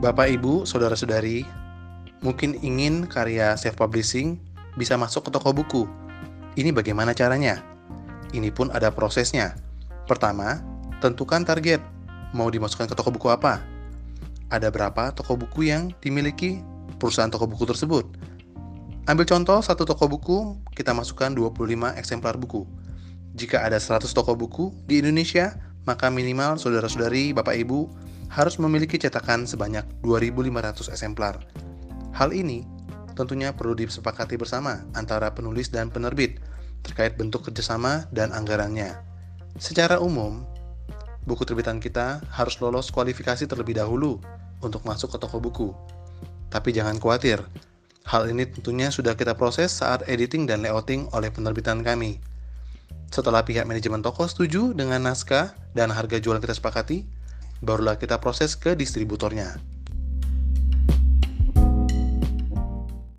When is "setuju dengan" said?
54.30-55.02